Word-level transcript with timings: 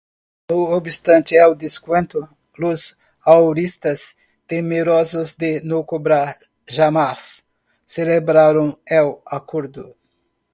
No 0.49 0.55
obstante 0.75 1.37
el 1.43 1.55
descuento, 1.55 2.21
los 2.55 2.97
ahorristas, 3.19 4.17
temerosos 4.47 5.37
de 5.37 5.61
no 5.63 5.85
cobrar 5.85 6.39
jamás, 6.65 7.45
celebraron 7.85 8.79
el 8.87 9.15
acuerdo. 9.27 9.95